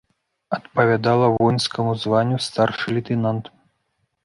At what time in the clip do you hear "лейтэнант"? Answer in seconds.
2.99-3.55